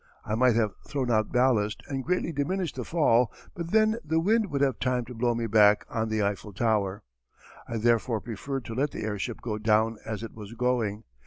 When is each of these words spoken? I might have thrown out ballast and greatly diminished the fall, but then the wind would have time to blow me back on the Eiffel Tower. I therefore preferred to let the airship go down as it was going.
I 0.25 0.33
might 0.33 0.55
have 0.55 0.73
thrown 0.83 1.11
out 1.11 1.31
ballast 1.31 1.83
and 1.87 2.03
greatly 2.03 2.31
diminished 2.31 2.75
the 2.75 2.83
fall, 2.83 3.31
but 3.53 3.69
then 3.69 3.97
the 4.03 4.19
wind 4.19 4.47
would 4.49 4.61
have 4.61 4.79
time 4.79 5.05
to 5.05 5.13
blow 5.13 5.35
me 5.35 5.45
back 5.45 5.85
on 5.91 6.09
the 6.09 6.23
Eiffel 6.23 6.53
Tower. 6.53 7.03
I 7.67 7.77
therefore 7.77 8.19
preferred 8.19 8.65
to 8.65 8.73
let 8.73 8.89
the 8.89 9.03
airship 9.03 9.41
go 9.41 9.59
down 9.59 9.99
as 10.03 10.23
it 10.23 10.33
was 10.33 10.53
going. 10.55 11.03